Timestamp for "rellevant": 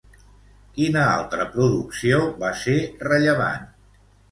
3.13-3.71